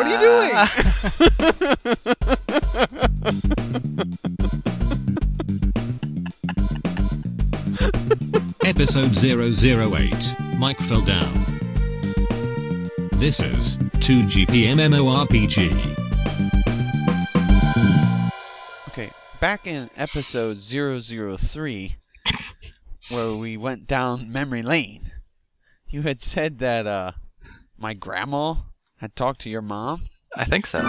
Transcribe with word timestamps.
What 0.00 0.06
are 0.06 0.12
you 0.12 0.18
doing? 0.18 0.50
Episode 8.64 9.14
008 9.22 10.34
Mike 10.56 10.78
fell 10.78 11.02
down. 11.02 11.44
This 13.12 13.40
is 13.40 13.76
2GPMMORPG. 13.98 15.58
Okay, 18.88 19.10
back 19.38 19.66
in 19.66 19.90
episode 19.98 20.56
003, 20.56 21.96
where 23.10 23.34
we 23.34 23.58
went 23.58 23.86
down 23.86 24.32
memory 24.32 24.62
lane, 24.62 25.12
you 25.90 26.00
had 26.00 26.22
said 26.22 26.58
that 26.60 26.86
uh, 26.86 27.12
my 27.76 27.92
grandma 27.92 28.54
had 29.00 29.16
talked 29.16 29.40
to 29.40 29.50
your 29.50 29.62
mom. 29.62 30.08
I 30.36 30.44
think 30.44 30.66
so. 30.66 30.78
And 30.78 30.88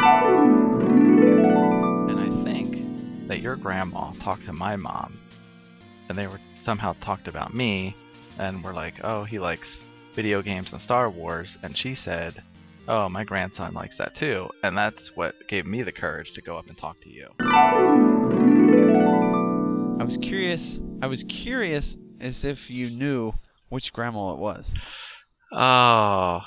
I 2.19 2.29
think 2.43 3.27
that 3.27 3.39
your 3.39 3.55
grandma 3.55 4.11
talked 4.19 4.45
to 4.45 4.53
my 4.53 4.75
mom, 4.75 5.17
and 6.09 6.17
they 6.17 6.27
were 6.27 6.41
somehow 6.63 6.93
talked 6.99 7.29
about 7.29 7.53
me, 7.53 7.95
and 8.37 8.61
were 8.63 8.73
like, 8.73 8.95
"Oh, 9.03 9.23
he 9.23 9.39
likes 9.39 9.79
video 10.13 10.41
games 10.41 10.73
and 10.73 10.81
Star 10.81 11.09
Wars," 11.09 11.57
and 11.63 11.77
she 11.77 11.95
said, 11.95 12.43
"Oh, 12.87 13.07
my 13.07 13.23
grandson 13.23 13.73
likes 13.73 13.97
that 13.97 14.13
too," 14.15 14.49
and 14.61 14.77
that's 14.77 15.15
what 15.15 15.47
gave 15.47 15.65
me 15.65 15.81
the 15.81 15.93
courage 15.93 16.33
to 16.33 16.41
go 16.41 16.57
up 16.57 16.67
and 16.67 16.77
talk 16.77 16.99
to 17.01 17.09
you. 17.09 17.29
I 19.99 20.03
was 20.03 20.17
curious. 20.17 20.81
I 21.01 21.07
was 21.07 21.23
curious 21.23 21.97
as 22.19 22.43
if 22.43 22.69
you 22.69 22.89
knew 22.89 23.33
which 23.69 23.93
grandma 23.93 24.33
it 24.33 24.39
was, 24.39 24.75
Oh, 25.53 26.41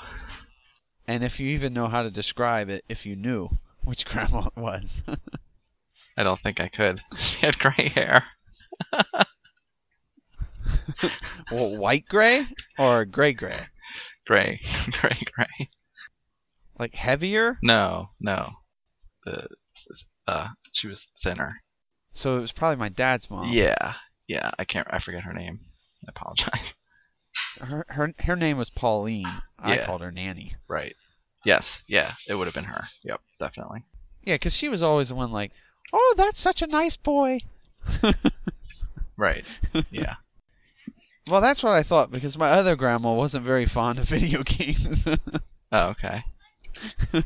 and 1.07 1.23
if 1.23 1.39
you 1.39 1.47
even 1.49 1.73
know 1.73 1.87
how 1.87 2.03
to 2.03 2.11
describe 2.11 2.69
it. 2.69 2.83
If 2.89 3.05
you 3.05 3.15
knew 3.15 3.49
which 3.83 4.05
grandma 4.05 4.47
it 4.47 4.59
was. 4.59 5.03
I 6.17 6.23
don't 6.23 6.39
think 6.41 6.59
I 6.59 6.67
could. 6.67 7.01
She 7.19 7.45
had 7.45 7.59
gray 7.59 7.89
hair. 7.93 8.23
well, 11.51 11.75
white 11.77 12.07
gray 12.07 12.47
or 12.77 13.05
gray 13.05 13.33
gray? 13.33 13.67
Gray, 14.25 14.61
gray, 14.91 15.21
gray. 15.35 15.69
Like 16.79 16.95
heavier? 16.95 17.59
No, 17.61 18.09
no. 18.19 18.51
The 19.25 19.47
uh, 20.27 20.47
she 20.71 20.87
was 20.87 21.05
thinner. 21.21 21.61
So 22.11 22.37
it 22.37 22.41
was 22.41 22.51
probably 22.51 22.77
my 22.77 22.89
dad's 22.89 23.29
mom. 23.29 23.49
Yeah, 23.51 23.93
yeah. 24.27 24.51
I 24.57 24.65
can't. 24.65 24.87
I 24.89 24.99
forget 24.99 25.23
her 25.23 25.33
name. 25.33 25.59
I 26.07 26.09
apologize. 26.09 26.73
Her 27.61 27.85
her 27.89 28.13
her 28.19 28.35
name 28.35 28.57
was 28.57 28.69
Pauline. 28.69 29.41
I 29.59 29.75
Yeah. 29.75 29.85
called 29.85 30.01
her 30.01 30.11
Nanny. 30.11 30.55
Right. 30.67 30.95
Yes. 31.43 31.83
Yeah. 31.87 32.13
It 32.27 32.35
would 32.35 32.47
have 32.47 32.53
been 32.55 32.63
her. 32.65 32.87
Yep. 33.03 33.21
Definitely. 33.39 33.83
Yeah, 34.23 34.35
because 34.35 34.55
she 34.55 34.69
was 34.69 34.81
always 34.81 35.09
the 35.09 35.15
one 35.15 35.31
like, 35.31 35.51
"Oh, 35.93 36.13
that's 36.17 36.41
such 36.41 36.61
a 36.61 36.67
nice 36.67 36.97
boy." 36.97 37.39
Right. 39.17 39.45
Yeah. 39.91 40.15
Well, 41.25 41.39
that's 41.39 41.63
what 41.63 41.71
I 41.71 41.83
thought 41.83 42.11
because 42.11 42.37
my 42.37 42.49
other 42.49 42.75
grandma 42.75 43.13
wasn't 43.13 43.45
very 43.45 43.65
fond 43.65 43.97
of 43.97 44.09
video 44.09 44.43
games. 44.43 45.07
oh, 45.71 45.79
okay. 45.87 46.23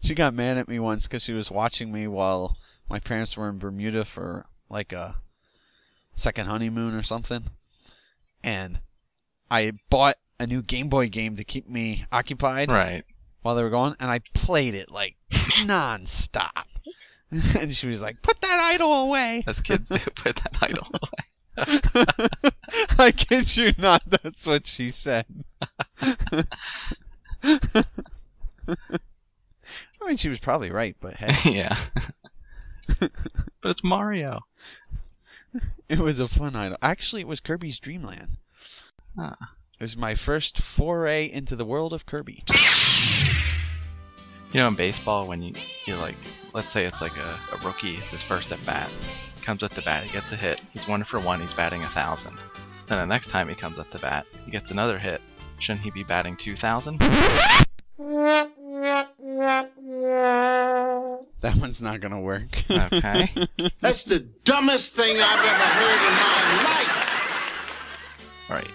she 0.00 0.14
got 0.14 0.32
mad 0.34 0.56
at 0.56 0.68
me 0.68 0.78
once 0.78 1.06
because 1.06 1.22
she 1.22 1.34
was 1.34 1.50
watching 1.50 1.92
me 1.92 2.06
while 2.06 2.56
my 2.88 2.98
parents 2.98 3.36
were 3.36 3.48
in 3.50 3.58
Bermuda 3.58 4.04
for 4.06 4.46
like 4.70 4.92
a 4.94 5.16
second 6.14 6.46
honeymoon 6.46 6.94
or 6.94 7.02
something, 7.02 7.44
and 8.42 8.80
I 9.50 9.72
bought 9.90 10.16
a 10.38 10.46
new 10.46 10.62
Game 10.62 10.88
Boy 10.88 11.08
game 11.08 11.36
to 11.36 11.44
keep 11.44 11.68
me 11.68 12.06
occupied 12.12 12.70
Right. 12.70 13.04
while 13.42 13.54
they 13.54 13.62
were 13.62 13.70
gone, 13.70 13.96
and 14.00 14.10
I 14.10 14.20
played 14.34 14.74
it 14.74 14.90
like 14.90 15.16
non-stop. 15.64 16.66
and 17.30 17.72
she 17.74 17.86
was 17.86 18.02
like, 18.02 18.22
"Put 18.22 18.40
that 18.40 18.72
idol 18.74 18.92
away." 19.04 19.44
As 19.46 19.60
kids 19.60 19.88
do, 19.88 19.98
put 20.16 20.36
that 20.36 20.56
idol 20.60 20.88
away. 20.92 21.24
I 22.98 23.12
kid 23.12 23.56
you 23.56 23.72
not, 23.78 24.02
that's 24.08 24.46
what 24.46 24.66
she 24.66 24.90
said. 24.90 25.26
I 26.00 26.44
mean, 30.06 30.16
she 30.16 30.28
was 30.28 30.38
probably 30.38 30.70
right, 30.70 30.96
but 31.00 31.14
hey, 31.14 31.52
yeah. 31.58 31.76
but 32.98 33.70
it's 33.70 33.84
Mario. 33.84 34.40
It 35.90 35.98
was 35.98 36.20
a 36.20 36.28
fun 36.28 36.54
idol. 36.54 36.78
Actually, 36.80 37.20
it 37.20 37.28
was 37.28 37.40
Kirby's 37.40 37.78
Dreamland. 37.78 38.38
Ah. 39.18 39.36
It 39.78 39.82
was 39.82 39.96
my 39.96 40.14
first 40.14 40.58
foray 40.58 41.24
into 41.30 41.56
the 41.56 41.64
world 41.64 41.92
of 41.92 42.06
Kirby. 42.06 42.44
You 44.52 44.60
know, 44.60 44.68
in 44.68 44.74
baseball, 44.74 45.26
when 45.26 45.42
you 45.42 45.54
you 45.86 45.96
like, 45.96 46.16
let's 46.54 46.70
say 46.72 46.84
it's 46.84 47.00
like 47.00 47.16
a, 47.16 47.38
a 47.54 47.58
rookie, 47.64 47.96
it's 47.96 48.06
his 48.06 48.22
first 48.22 48.52
at 48.52 48.64
bat, 48.66 48.90
comes 49.42 49.62
up 49.62 49.72
to 49.72 49.82
bat, 49.82 50.04
he 50.04 50.12
gets 50.12 50.30
a 50.32 50.36
hit, 50.36 50.62
he's 50.72 50.86
one 50.86 51.02
for 51.04 51.18
one, 51.18 51.40
he's 51.40 51.54
batting 51.54 51.82
a 51.82 51.88
thousand. 51.88 52.36
Then 52.86 52.98
the 52.98 53.06
next 53.06 53.28
time 53.28 53.48
he 53.48 53.54
comes 53.54 53.78
up 53.78 53.90
to 53.90 53.98
bat, 53.98 54.26
he 54.44 54.50
gets 54.50 54.70
another 54.70 54.98
hit. 54.98 55.20
Shouldn't 55.58 55.84
he 55.84 55.90
be 55.90 56.04
batting 56.04 56.36
two 56.36 56.56
thousand? 56.56 57.00
One's 61.70 61.80
not 61.80 62.00
gonna 62.00 62.20
work. 62.20 62.64
Okay. 62.68 63.30
That's 63.80 64.02
the 64.02 64.18
dumbest 64.42 64.96
thing 64.96 65.18
I've 65.20 65.38
ever 65.38 65.68
heard 65.78 66.08
in 66.08 66.14
my 66.16 66.64
life. 66.64 68.50
All 68.50 68.56
right. 68.56 68.66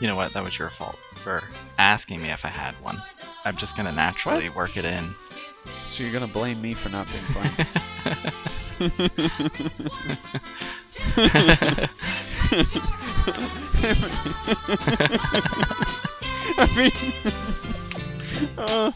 You 0.00 0.08
know 0.08 0.16
what? 0.16 0.32
That 0.32 0.42
was 0.42 0.58
your 0.58 0.70
fault 0.70 0.98
for 1.14 1.44
asking 1.78 2.20
me 2.20 2.32
if 2.32 2.44
I 2.44 2.48
had 2.48 2.74
one. 2.82 3.00
I'm 3.44 3.56
just 3.56 3.76
gonna 3.76 3.92
naturally 3.92 4.48
work 4.48 4.76
it 4.76 4.84
in. 4.84 5.14
so 5.86 6.02
you're 6.02 6.12
gonna 6.12 6.26
blame 6.26 6.60
me 6.60 6.72
for 6.72 6.88
not 6.88 7.06
being 7.06 7.22
funny. 7.26 7.50
I 16.58 16.66
mean, 16.76 16.90
uh, 18.58 18.90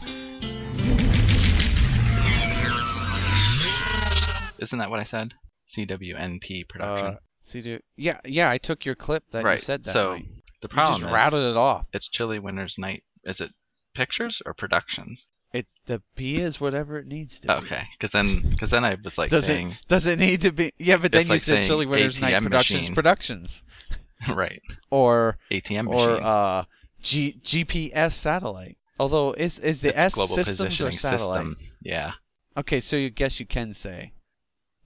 Isn't 4.65 4.79
that 4.79 4.89
what 4.89 4.99
I 4.99 5.03
said? 5.03 5.33
CWNP 5.69 6.67
production. 6.67 7.07
uh, 7.15 7.17
dude, 7.61 7.81
yeah, 7.95 8.19
yeah. 8.25 8.49
I 8.49 8.57
took 8.57 8.83
your 8.85 8.95
clip 8.95 9.23
that 9.31 9.43
you 9.45 9.57
said 9.59 9.83
that. 9.83 9.91
so 9.93 10.13
night. 10.15 10.25
the 10.61 10.67
you 10.67 10.69
problem 10.69 10.95
just 11.01 11.05
is, 11.07 11.11
rattled 11.13 11.45
it 11.45 11.57
off. 11.57 11.85
it's 11.93 12.09
Chilly 12.09 12.39
Winter's 12.39 12.77
Night. 12.77 13.03
Is 13.23 13.39
it 13.41 13.51
pictures 13.93 14.41
or 14.45 14.53
productions? 14.53 15.27
It's 15.53 15.71
the 15.85 16.01
P 16.15 16.37
is 16.41 16.59
whatever 16.59 16.97
it 16.99 17.07
needs 17.07 17.39
to. 17.41 17.47
be. 17.47 17.53
Okay, 17.53 17.83
because 17.97 18.11
then 18.11 18.49
because 18.49 18.71
then 18.71 18.83
I 18.83 18.97
was 19.03 19.17
like 19.17 19.29
Does 19.31 19.45
saying 19.45 19.71
it 19.71 19.77
does 19.87 20.07
it 20.07 20.19
need 20.19 20.41
to 20.41 20.51
be? 20.51 20.73
Yeah, 20.79 20.97
but 20.97 21.11
then 21.11 21.21
It's 21.21 21.29
you 21.29 21.33
like 21.35 21.41
said 21.41 21.65
Chilly 21.65 21.85
Chili 21.85 21.85
Winter's 21.85 22.19
Night 22.19 22.33
ATM 22.33 22.43
Productions 22.43 22.81
machine. 22.81 22.95
Productions 22.95 23.63
right 24.33 24.61
or 24.89 25.37
ATM 25.51 25.87
or 25.87 26.07
machine. 26.07 26.23
uh 26.23 26.63
G- 27.01 27.39
GPS 27.43 28.11
satellite. 28.13 28.77
Although 28.99 29.33
is 29.33 29.59
is 29.59 29.81
the 29.81 29.97
S 29.97 30.15
Global 30.15 30.35
systems 30.35 30.81
or 30.81 30.89
satellite? 30.91 31.45
system. 31.45 31.57
Yeah. 31.81 32.11
Okay, 32.57 32.79
so 32.79 32.95
you 32.95 33.09
guess 33.09 33.39
you 33.39 33.45
can 33.45 33.73
say 33.73 34.11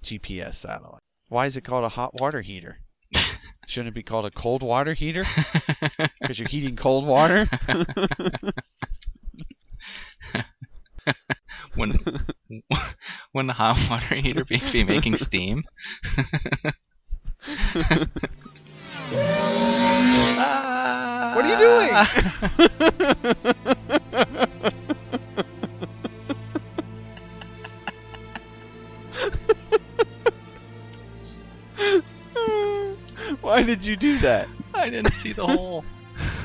GPS 0.03 0.55
satellite. 0.55 1.01
Why 1.27 1.45
is 1.45 1.55
it 1.57 1.61
called 1.61 1.85
a 1.85 1.89
hot 1.89 2.19
water 2.19 2.41
heater? 2.41 2.79
Shouldn't 3.67 3.89
it 3.89 3.93
be 3.93 4.03
called 4.03 4.25
a 4.25 4.31
cold 4.31 4.63
water 4.63 4.93
heater? 4.93 5.25
Because 6.21 6.39
you're 6.39 6.47
heating 6.47 6.75
cold 6.75 7.05
water. 7.07 7.47
when 11.75 11.97
when 13.31 13.47
the 13.47 13.53
hot 13.53 13.79
water 13.89 14.15
heater 14.15 14.45
be, 14.45 14.61
be 14.71 14.83
making 14.83 15.17
steam. 15.17 15.63
what 21.33 21.45
are 21.45 21.47
you 21.47 21.57
doing? 21.57 21.89
did 33.79 33.87
you 33.87 33.95
do 33.95 34.17
that? 34.19 34.47
I 34.73 34.89
didn't 34.89 35.13
see 35.13 35.33
the 35.33 35.47
hole. 35.47 35.83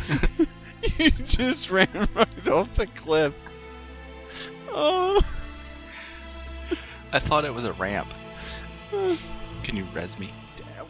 You 0.98 1.10
just 1.10 1.70
ran 1.70 2.08
right 2.14 2.48
off 2.48 2.74
the 2.74 2.86
cliff. 2.86 3.42
Oh. 4.68 5.20
I 7.12 7.18
thought 7.20 7.44
it 7.46 7.54
was 7.54 7.64
a 7.64 7.72
ramp. 7.72 8.08
Can 8.90 9.76
you 9.76 9.86
res 9.94 10.18
me? 10.18 10.30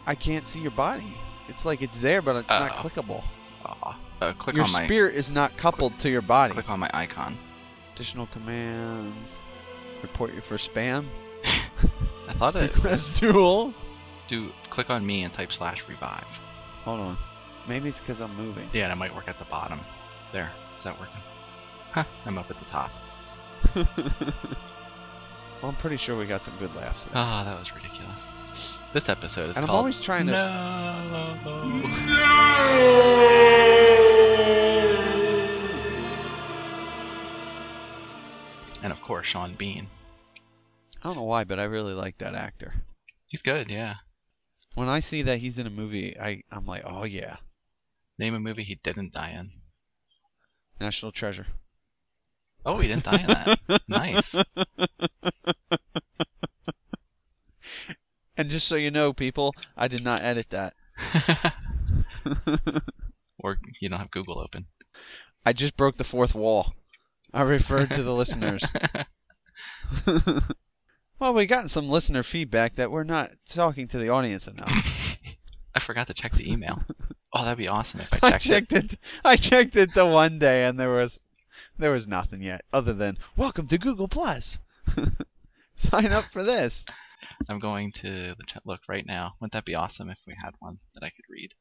I 0.05 0.13
can't 0.13 0.45
see 0.45 0.59
your 0.59 0.71
body. 0.71 1.07
It's 1.47 1.65
like 1.65 1.81
it's 1.81 1.97
there, 1.97 2.21
but 2.21 2.35
it's 2.35 2.49
not 2.49 2.71
Oh. 2.73 2.81
clickable. 2.89 3.23
Aw. 3.65 3.99
Uh, 4.21 4.33
click 4.33 4.55
Your 4.57 4.65
on 4.65 4.71
my 4.73 4.85
spirit 4.85 5.15
is 5.15 5.31
not 5.31 5.55
coupled 5.57 5.97
to 5.99 6.09
your 6.09 6.21
body. 6.21 6.53
click 6.53 6.69
on 6.69 6.79
my 6.79 6.89
icon. 6.93 7.37
Additional 7.95 8.27
commands. 8.27 9.41
Report 10.01 10.33
you 10.33 10.41
for 10.41 10.55
spam. 10.57 11.05
I 12.27 12.33
thought 12.33 12.55
it 12.57 12.75
Request 12.75 13.15
duel. 13.15 13.73
Do 14.27 14.51
click 14.69 14.89
on 14.89 15.05
me 15.05 15.23
and 15.23 15.33
type 15.33 15.51
slash 15.51 15.83
revive. 15.87 16.25
Hold 16.83 16.99
on. 16.99 17.17
Maybe 17.67 17.89
it's 17.89 17.99
because 17.99 18.21
I'm 18.21 18.35
moving. 18.35 18.69
Yeah, 18.73 18.83
and 18.83 18.93
it 18.93 18.95
might 18.95 19.15
work 19.15 19.27
at 19.27 19.39
the 19.39 19.45
bottom. 19.45 19.79
There. 20.33 20.51
Is 20.77 20.83
that 20.83 20.99
working? 20.99 21.21
Huh. 21.91 22.03
I'm 22.25 22.37
up 22.37 22.51
at 22.51 22.59
the 22.59 22.65
top. 22.65 22.91
Well, 25.61 25.71
I'm 25.71 25.77
pretty 25.77 25.97
sure 25.97 26.15
we 26.17 26.25
got 26.25 26.43
some 26.43 26.53
good 26.59 26.75
laughs. 26.75 27.05
There. 27.05 27.13
Oh, 27.15 27.43
that 27.43 27.57
was 27.57 27.73
ridiculous. 27.73 28.77
This 28.93 29.09
episode 29.09 29.49
is 29.49 29.57
and 29.57 29.65
I'm 29.65 29.71
always 29.71 29.99
trying 30.01 30.27
to. 30.27 30.31
No. 30.31 31.03
No. 31.43 31.83
And 38.83 38.93
of 38.93 39.01
course, 39.01 39.25
Sean 39.25 39.55
Bean. 39.55 39.87
I 41.01 41.07
don't 41.07 41.15
know 41.15 41.23
why, 41.23 41.43
but 41.45 41.59
I 41.59 41.63
really 41.63 41.93
like 41.93 42.19
that 42.19 42.35
actor. 42.35 42.75
He's 43.25 43.41
good, 43.41 43.69
yeah. 43.71 43.95
When 44.75 44.87
I 44.87 44.99
see 44.99 45.21
that 45.23 45.39
he's 45.39 45.57
in 45.57 45.67
a 45.67 45.71
movie, 45.71 46.15
I 46.19 46.43
I'm 46.51 46.65
like, 46.65 46.83
oh 46.85 47.03
yeah, 47.03 47.37
Name 48.17 48.35
a 48.35 48.39
movie 48.39 48.63
he 48.63 48.75
didn't 48.75 49.13
die 49.13 49.31
in. 49.31 49.51
National 50.79 51.11
Treasure. 51.11 51.47
Oh, 52.65 52.77
he 52.77 52.87
didn't 52.87 53.03
die 53.03 53.21
in 53.21 53.27
that. 53.27 53.81
nice. 53.87 54.35
And 58.37 58.49
just 58.49 58.67
so 58.67 58.75
you 58.75 58.91
know, 58.91 59.13
people, 59.13 59.53
I 59.77 59.87
did 59.87 60.03
not 60.03 60.21
edit 60.21 60.49
that. 60.49 60.73
or 63.39 63.59
you 63.79 63.89
don't 63.89 63.99
have 63.99 64.11
Google 64.11 64.39
open. 64.39 64.65
I 65.45 65.53
just 65.53 65.77
broke 65.77 65.97
the 65.97 66.03
fourth 66.03 66.33
wall. 66.33 66.73
I 67.33 67.43
referred 67.43 67.91
to 67.91 68.03
the 68.03 68.13
listeners. 68.13 68.63
Well, 71.19 71.33
we 71.33 71.45
got 71.45 71.69
some 71.69 71.87
listener 71.87 72.23
feedback 72.23 72.75
that 72.75 72.91
we're 72.91 73.03
not 73.03 73.31
talking 73.47 73.87
to 73.87 73.97
the 73.97 74.09
audience 74.09 74.47
enough. 74.47 74.71
I 75.75 75.79
forgot 75.79 76.07
to 76.07 76.13
check 76.13 76.33
the 76.33 76.49
email. 76.49 76.81
Oh, 77.33 77.43
that'd 77.43 77.57
be 77.57 77.67
awesome 77.67 78.01
if 78.01 78.23
I 78.23 78.27
I 78.27 78.31
checked, 78.37 78.71
checked 78.71 78.71
it. 78.71 78.99
I 79.23 79.35
checked 79.35 79.75
it 79.75 79.93
the 79.93 80.05
one 80.05 80.39
day, 80.39 80.65
and 80.65 80.79
there 80.79 80.91
was 80.91 81.19
there 81.77 81.91
was 81.91 82.07
nothing 82.07 82.41
yet, 82.41 82.63
other 82.71 82.93
than 82.93 83.17
"Welcome 83.35 83.67
to 83.67 83.77
Google 83.77 84.07
Plus." 84.07 84.59
Sign 85.75 86.13
up 86.13 86.25
for 86.31 86.43
this. 86.43 86.85
I'm 87.49 87.59
going 87.59 87.91
to 87.97 88.35
look 88.63 88.81
right 88.87 89.05
now. 89.05 89.33
Wouldn't 89.39 89.53
that 89.53 89.65
be 89.65 89.75
awesome 89.75 90.09
if 90.09 90.19
we 90.25 90.35
had 90.41 90.53
one 90.59 90.79
that 90.93 91.03
I 91.03 91.09
could 91.09 91.25
read? 91.29 91.51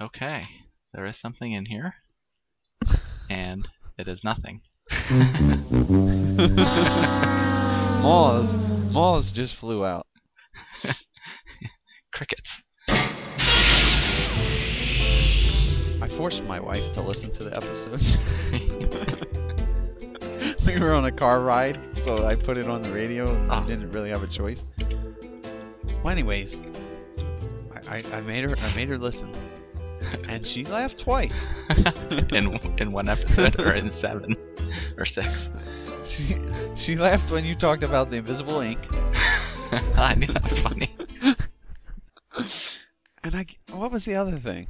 Okay, 0.00 0.44
there 0.92 1.06
is 1.06 1.18
something 1.18 1.52
in 1.52 1.66
here, 1.66 1.94
and 3.28 3.68
it 3.98 4.06
is 4.06 4.22
nothing. 4.22 4.60
Moz, 8.04 8.58
Moz 8.92 9.32
just 9.32 9.56
flew 9.56 9.82
out. 9.82 10.06
Crickets. 12.14 12.62
I 16.02 16.08
forced 16.10 16.44
my 16.44 16.60
wife 16.60 16.90
to 16.92 17.00
listen 17.00 17.32
to 17.32 17.44
the 17.44 17.56
episodes. 17.56 18.18
we 20.66 20.78
were 20.78 20.92
on 20.92 21.06
a 21.06 21.12
car 21.12 21.40
ride, 21.40 21.80
so 21.96 22.26
I 22.26 22.34
put 22.34 22.58
it 22.58 22.68
on 22.68 22.82
the 22.82 22.90
radio. 22.90 23.24
and 23.26 23.50
Oh. 23.50 23.54
We 23.60 23.62
ah. 23.62 23.64
didn't 23.64 23.90
really 23.92 24.10
have 24.10 24.22
a 24.22 24.26
choice. 24.26 24.68
Well, 26.02 26.10
anyways, 26.10 26.60
I, 27.72 28.00
I, 28.00 28.04
I 28.12 28.20
made 28.20 28.44
her 28.44 28.54
I 28.58 28.74
made 28.76 28.90
her 28.90 28.98
listen, 28.98 29.32
and 30.28 30.44
she 30.44 30.66
laughed 30.66 30.98
twice. 30.98 31.48
in 32.34 32.54
in 32.76 32.92
one 32.92 33.08
episode 33.08 33.58
or 33.58 33.72
in 33.72 33.90
seven 33.90 34.36
or 34.98 35.06
six. 35.06 35.50
She 36.04 36.36
she 36.76 36.96
laughed 36.96 37.30
when 37.30 37.44
you 37.44 37.54
talked 37.54 37.82
about 37.82 38.10
the 38.10 38.18
invisible 38.18 38.60
ink, 38.60 38.78
I 39.96 40.14
knew 40.14 40.26
that 40.26 40.44
was 40.44 40.58
funny. 40.58 40.94
and 43.22 43.34
I 43.34 43.46
what 43.72 43.90
was 43.90 44.04
the 44.04 44.14
other 44.14 44.36
thing? 44.36 44.66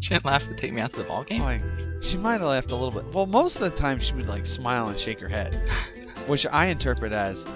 She 0.00 0.10
didn't 0.10 0.26
laugh 0.26 0.44
to 0.44 0.54
take 0.54 0.74
me 0.74 0.80
out 0.80 0.92
to 0.92 0.98
the 0.98 1.04
ball 1.04 1.24
game. 1.24 1.40
Like 1.40 1.62
she 2.00 2.16
might 2.16 2.40
have 2.40 2.42
laughed 2.42 2.70
a 2.70 2.76
little 2.76 3.00
bit. 3.00 3.12
Well, 3.12 3.26
most 3.26 3.56
of 3.56 3.62
the 3.62 3.70
time 3.70 3.98
she 3.98 4.14
would 4.14 4.28
like 4.28 4.46
smile 4.46 4.88
and 4.88 4.98
shake 4.98 5.20
her 5.20 5.28
head, 5.28 5.60
which 6.26 6.46
I 6.46 6.66
interpret 6.66 7.12
as 7.12 7.46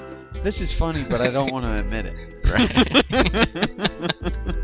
this 0.42 0.60
is 0.60 0.72
funny, 0.72 1.04
but 1.04 1.20
I 1.20 1.30
don't 1.30 1.52
want 1.52 1.66
to 1.66 1.78
admit 1.78 2.06
it. 2.06 2.16
right. 2.50 4.56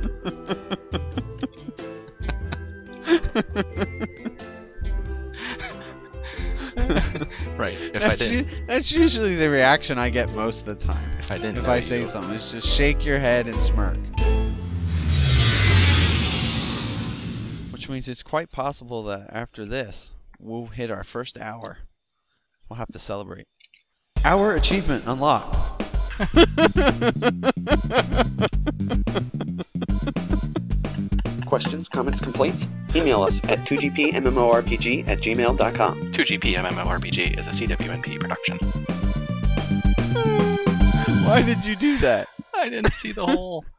If 7.98 8.04
I 8.04 8.08
That's, 8.08 8.20
didn't, 8.28 8.48
u- 8.50 8.64
that's 8.66 8.92
usually 8.92 9.34
the 9.34 9.50
reaction 9.50 9.98
I 9.98 10.10
get 10.10 10.32
most 10.34 10.66
of 10.66 10.78
the 10.78 10.84
time. 10.86 11.10
if 11.20 11.30
I 11.30 11.36
didn't, 11.36 11.58
If 11.58 11.68
I 11.68 11.80
say 11.80 12.00
you- 12.00 12.06
something, 12.06 12.34
it's 12.34 12.52
just 12.52 12.66
shake 12.68 13.04
your 13.04 13.18
head 13.18 13.48
and 13.48 13.60
smirk. 13.60 13.96
Which 17.72 17.88
means 17.88 18.08
it's 18.08 18.22
quite 18.22 18.50
possible 18.52 19.02
that 19.04 19.28
after 19.32 19.64
this, 19.64 20.12
we'll 20.38 20.66
hit 20.66 20.90
our 20.90 21.04
first 21.04 21.38
hour. 21.38 21.78
We'll 22.68 22.76
have 22.78 22.88
to 22.88 22.98
celebrate. 22.98 23.46
Hour 24.24 24.54
achievement 24.54 25.04
unlocked. 25.06 25.56
Questions, 31.48 31.88
comments, 31.88 32.20
complaints? 32.20 32.66
Email 32.94 33.22
us 33.22 33.40
at 33.44 33.60
2gpmmorpg 33.60 35.08
at 35.08 35.18
gmail.com. 35.20 36.12
2GP 36.12 36.54
MMORPG 36.56 37.38
is 37.40 37.46
a 37.46 37.50
CWNP 37.50 38.20
production. 38.20 38.58
Why 41.26 41.40
did 41.40 41.64
you 41.64 41.74
do 41.76 41.96
that? 42.00 42.28
I 42.54 42.68
didn't 42.68 42.92
see 42.92 43.12
the 43.12 43.24
hole. 43.24 43.64